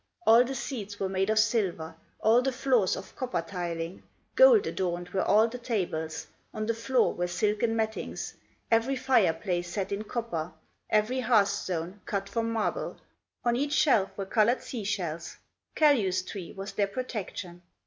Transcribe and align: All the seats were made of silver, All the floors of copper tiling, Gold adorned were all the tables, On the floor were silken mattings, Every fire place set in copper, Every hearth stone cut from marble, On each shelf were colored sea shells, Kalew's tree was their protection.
All 0.25 0.43
the 0.43 0.55
seats 0.55 0.99
were 0.99 1.07
made 1.09 1.29
of 1.29 1.37
silver, 1.37 1.95
All 2.21 2.41
the 2.41 2.51
floors 2.51 2.95
of 2.95 3.15
copper 3.15 3.43
tiling, 3.43 4.01
Gold 4.33 4.65
adorned 4.65 5.09
were 5.09 5.21
all 5.21 5.47
the 5.47 5.59
tables, 5.59 6.25
On 6.55 6.65
the 6.65 6.73
floor 6.73 7.13
were 7.13 7.27
silken 7.27 7.75
mattings, 7.75 8.33
Every 8.71 8.95
fire 8.95 9.31
place 9.31 9.69
set 9.71 9.91
in 9.91 10.03
copper, 10.05 10.53
Every 10.89 11.19
hearth 11.19 11.49
stone 11.49 12.01
cut 12.07 12.27
from 12.29 12.49
marble, 12.51 12.97
On 13.45 13.55
each 13.55 13.73
shelf 13.73 14.09
were 14.17 14.25
colored 14.25 14.63
sea 14.63 14.85
shells, 14.85 15.37
Kalew's 15.75 16.23
tree 16.23 16.51
was 16.51 16.73
their 16.73 16.87
protection. 16.87 17.61